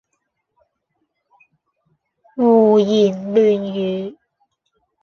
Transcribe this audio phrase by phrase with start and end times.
[2.35, 4.17] 胡言亂語